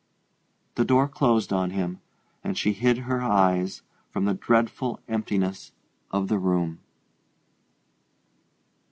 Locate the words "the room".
6.27-6.79